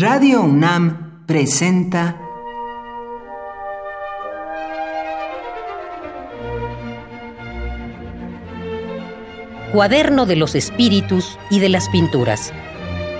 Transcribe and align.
Radio 0.00 0.40
UNAM 0.40 1.26
presenta 1.26 2.16
Cuaderno 9.74 10.24
de 10.24 10.36
los 10.36 10.54
Espíritus 10.54 11.38
y 11.50 11.60
de 11.60 11.68
las 11.68 11.90
Pinturas 11.90 12.50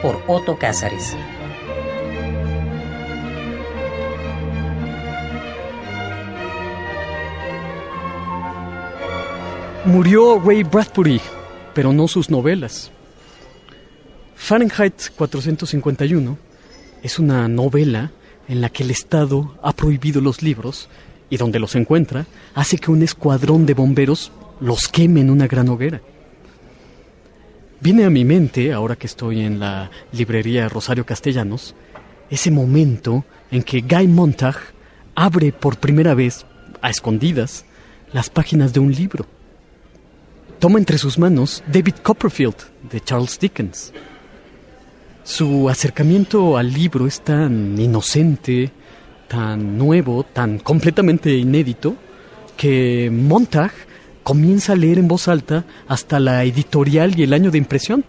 por 0.00 0.22
Otto 0.26 0.56
Cázares. 0.56 1.14
Murió 9.84 10.40
Ray 10.40 10.62
Bradbury, 10.62 11.20
pero 11.74 11.92
no 11.92 12.08
sus 12.08 12.30
novelas. 12.30 12.90
Fahrenheit 14.34 15.10
451 15.14 16.49
es 17.02 17.18
una 17.18 17.48
novela 17.48 18.10
en 18.48 18.60
la 18.60 18.68
que 18.68 18.82
el 18.82 18.90
Estado 18.90 19.54
ha 19.62 19.72
prohibido 19.72 20.20
los 20.20 20.42
libros 20.42 20.88
y 21.28 21.36
donde 21.36 21.58
los 21.58 21.74
encuentra 21.76 22.26
hace 22.54 22.78
que 22.78 22.90
un 22.90 23.02
escuadrón 23.02 23.66
de 23.66 23.74
bomberos 23.74 24.32
los 24.60 24.88
queme 24.88 25.20
en 25.20 25.30
una 25.30 25.46
gran 25.46 25.68
hoguera. 25.68 26.00
Viene 27.80 28.04
a 28.04 28.10
mi 28.10 28.24
mente, 28.24 28.72
ahora 28.72 28.96
que 28.96 29.06
estoy 29.06 29.40
en 29.40 29.58
la 29.58 29.90
librería 30.12 30.68
Rosario 30.68 31.06
Castellanos, 31.06 31.74
ese 32.28 32.50
momento 32.50 33.24
en 33.50 33.62
que 33.62 33.80
Guy 33.80 34.06
Montag 34.06 34.56
abre 35.14 35.52
por 35.52 35.78
primera 35.78 36.14
vez, 36.14 36.44
a 36.82 36.90
escondidas, 36.90 37.64
las 38.12 38.28
páginas 38.28 38.72
de 38.72 38.80
un 38.80 38.92
libro. 38.92 39.26
Toma 40.58 40.78
entre 40.78 40.98
sus 40.98 41.18
manos 41.18 41.62
David 41.72 41.94
Copperfield 42.02 42.56
de 42.90 43.00
Charles 43.00 43.38
Dickens. 43.38 43.92
Su 45.30 45.68
acercamiento 45.68 46.56
al 46.56 46.72
libro 46.72 47.06
es 47.06 47.20
tan 47.20 47.78
inocente, 47.78 48.72
tan 49.28 49.78
nuevo, 49.78 50.24
tan 50.24 50.58
completamente 50.58 51.32
inédito, 51.32 51.94
que 52.56 53.08
Montag 53.12 53.70
comienza 54.24 54.72
a 54.72 54.76
leer 54.76 54.98
en 54.98 55.06
voz 55.06 55.28
alta 55.28 55.64
hasta 55.86 56.18
la 56.18 56.42
editorial 56.42 57.16
y 57.16 57.22
el 57.22 57.32
año 57.32 57.52
de 57.52 57.58
impresión. 57.58 58.04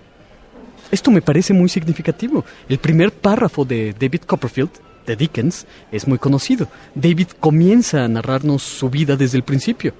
Esto 0.89 1.11
me 1.11 1.21
parece 1.21 1.53
muy 1.53 1.69
significativo. 1.69 2.43
El 2.67 2.79
primer 2.79 3.11
párrafo 3.11 3.65
de 3.65 3.93
David 3.93 4.21
Copperfield, 4.21 4.71
de 5.05 5.15
Dickens, 5.15 5.67
es 5.91 6.07
muy 6.07 6.17
conocido. 6.17 6.69
David 6.95 7.27
comienza 7.39 8.03
a 8.03 8.07
narrarnos 8.07 8.63
su 8.63 8.89
vida 8.89 9.15
desde 9.15 9.37
el 9.37 9.43
principio. 9.43 9.93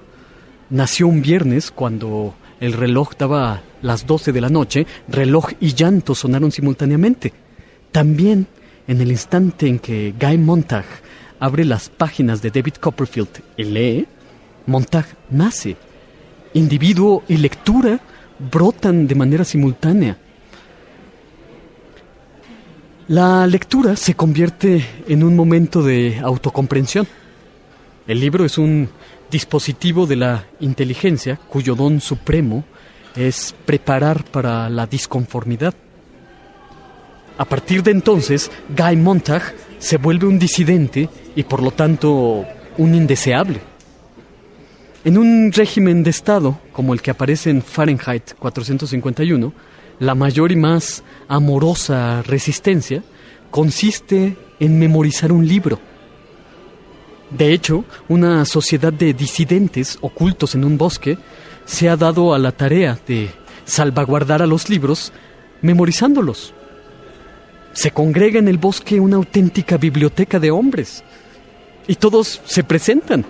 Nació 0.70 1.06
un 1.06 1.22
viernes 1.22 1.70
cuando 1.70 2.34
el 2.62 2.74
reloj 2.74 3.16
daba 3.18 3.60
las 3.82 4.06
12 4.06 4.30
de 4.30 4.40
la 4.40 4.48
noche, 4.48 4.86
reloj 5.08 5.50
y 5.58 5.74
llanto 5.74 6.14
sonaron 6.14 6.52
simultáneamente. 6.52 7.32
También, 7.90 8.46
en 8.86 9.00
el 9.00 9.10
instante 9.10 9.66
en 9.66 9.80
que 9.80 10.14
Guy 10.18 10.38
Montag 10.38 10.84
abre 11.40 11.64
las 11.64 11.88
páginas 11.88 12.40
de 12.40 12.52
David 12.52 12.74
Copperfield 12.74 13.42
y 13.56 13.64
lee, 13.64 14.06
Montag 14.66 15.06
nace. 15.28 15.76
Individuo 16.54 17.24
y 17.26 17.38
lectura 17.38 17.98
brotan 18.38 19.08
de 19.08 19.14
manera 19.16 19.44
simultánea. 19.44 20.16
La 23.08 23.44
lectura 23.48 23.96
se 23.96 24.14
convierte 24.14 24.86
en 25.08 25.24
un 25.24 25.34
momento 25.34 25.82
de 25.82 26.20
autocomprensión. 26.22 27.08
El 28.06 28.18
libro 28.18 28.44
es 28.44 28.58
un 28.58 28.88
dispositivo 29.30 30.06
de 30.06 30.16
la 30.16 30.44
inteligencia 30.58 31.36
cuyo 31.48 31.76
don 31.76 32.00
supremo 32.00 32.64
es 33.14 33.54
preparar 33.64 34.24
para 34.24 34.68
la 34.68 34.86
disconformidad. 34.86 35.74
A 37.38 37.44
partir 37.44 37.82
de 37.82 37.92
entonces, 37.92 38.50
Guy 38.76 38.96
Montag 38.96 39.54
se 39.78 39.98
vuelve 39.98 40.26
un 40.26 40.38
disidente 40.38 41.08
y 41.36 41.44
por 41.44 41.62
lo 41.62 41.70
tanto 41.70 42.44
un 42.76 42.94
indeseable. 42.94 43.60
En 45.04 45.16
un 45.16 45.52
régimen 45.52 46.02
de 46.02 46.10
Estado 46.10 46.58
como 46.72 46.94
el 46.94 47.02
que 47.02 47.10
aparece 47.12 47.50
en 47.50 47.62
Fahrenheit 47.62 48.34
451, 48.38 49.52
la 50.00 50.14
mayor 50.14 50.50
y 50.50 50.56
más 50.56 51.04
amorosa 51.28 52.22
resistencia 52.22 53.02
consiste 53.50 54.36
en 54.58 54.78
memorizar 54.78 55.30
un 55.30 55.46
libro. 55.46 55.91
De 57.36 57.52
hecho, 57.52 57.84
una 58.08 58.44
sociedad 58.44 58.92
de 58.92 59.14
disidentes 59.14 59.98
ocultos 60.02 60.54
en 60.54 60.64
un 60.64 60.76
bosque 60.76 61.16
se 61.64 61.88
ha 61.88 61.96
dado 61.96 62.34
a 62.34 62.38
la 62.38 62.52
tarea 62.52 62.98
de 63.06 63.30
salvaguardar 63.64 64.42
a 64.42 64.46
los 64.46 64.68
libros 64.68 65.12
memorizándolos. 65.62 66.52
Se 67.72 67.90
congrega 67.90 68.38
en 68.38 68.48
el 68.48 68.58
bosque 68.58 69.00
una 69.00 69.16
auténtica 69.16 69.78
biblioteca 69.78 70.38
de 70.38 70.50
hombres 70.50 71.02
y 71.86 71.94
todos 71.94 72.42
se 72.44 72.64
presentan. 72.64 73.24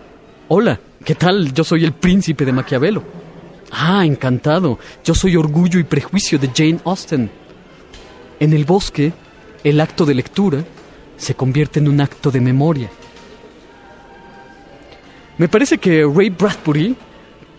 Hola, 0.49 0.81
¿qué 1.05 1.15
tal? 1.15 1.53
Yo 1.53 1.63
soy 1.63 1.85
el 1.85 1.93
príncipe 1.93 2.45
de 2.45 2.53
Maquiavelo. 2.53 3.05
Ah, 3.71 4.05
encantado. 4.05 4.81
Yo 5.05 5.15
soy 5.15 5.37
Orgullo 5.37 5.79
y 5.79 5.85
Prejuicio 5.85 6.39
de 6.41 6.51
Jane 6.55 6.81
Austen. 6.85 7.31
En 8.41 8.53
el 8.53 8.65
bosque, 8.65 9.13
el 9.63 9.81
acto 9.81 10.05
de 10.05 10.15
lectura 10.15 10.65
se 11.17 11.37
convierte 11.37 11.79
en 11.79 11.87
un 11.87 12.01
acto 12.01 12.33
de 12.33 12.41
memoria. 12.41 12.91
Me 15.39 15.49
parece 15.49 15.79
que 15.79 16.05
Ray 16.05 16.29
Bradbury 16.29 16.95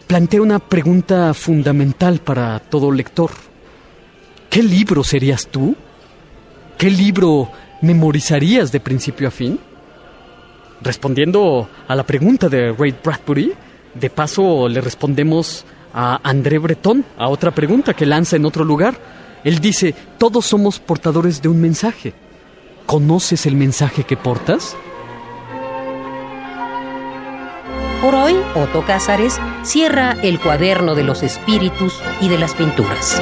plantea 0.06 0.42
una 0.42 0.60
pregunta 0.60 1.34
fundamental 1.34 2.20
para 2.20 2.60
todo 2.60 2.92
lector. 2.92 3.32
¿Qué 4.50 4.62
libro 4.62 5.04
serías 5.04 5.48
tú? 5.48 5.76
¿Qué 6.78 6.92
libro 6.92 7.50
memorizarías 7.82 8.72
de 8.72 8.80
principio 8.80 9.28
a 9.28 9.32
fin? 9.32 9.60
Respondiendo 10.82 11.68
a 11.88 11.96
la 11.96 12.06
pregunta 12.06 12.48
de 12.48 12.72
Ray 12.74 12.94
Bradbury, 13.04 13.54
de 13.96 14.10
paso 14.12 14.70
le 14.70 14.80
respondemos 14.80 15.66
a 15.96 16.20
André 16.24 16.60
Breton, 16.60 17.04
a 17.18 17.28
otra 17.28 17.50
pregunta 17.50 17.96
que 17.96 18.06
lanza 18.06 18.36
en 18.36 18.46
otro 18.46 18.64
lugar. 18.64 18.96
Él 19.44 19.58
dice, 19.60 19.96
todos 20.20 20.46
somos 20.46 20.80
portadores 20.80 21.42
de 21.42 21.50
un 21.50 21.60
mensaje. 21.60 22.14
¿Conoces 22.86 23.48
el 23.48 23.56
mensaje 23.56 24.04
que 24.04 24.16
portas? 24.16 24.76
Por 28.04 28.16
hoy, 28.16 28.36
Otto 28.54 28.84
Cázares 28.86 29.40
cierra 29.62 30.18
el 30.22 30.38
cuaderno 30.38 30.94
de 30.94 31.06
los 31.06 31.24
espíritus 31.24 32.02
y 32.20 32.28
de 32.28 32.38
las 32.38 32.54
pinturas. 32.54 33.22